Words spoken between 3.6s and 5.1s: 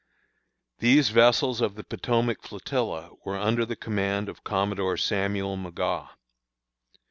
the command of Commodore